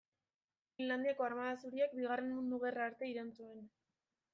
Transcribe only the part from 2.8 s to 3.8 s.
arte iraun zuen.